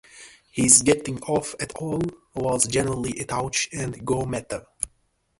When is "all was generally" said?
1.75-3.15